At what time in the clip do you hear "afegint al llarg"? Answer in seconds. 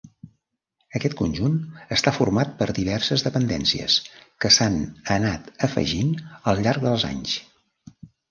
5.69-6.89